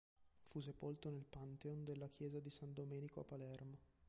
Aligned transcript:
Fu 0.39 0.59
sepolto 0.61 1.11
nel 1.11 1.27
Pantheon 1.29 1.83
della 1.83 2.07
chiesa 2.07 2.39
di 2.39 2.49
San 2.49 2.73
Domenico 2.73 3.19
a 3.19 3.23
Palermo. 3.23 3.77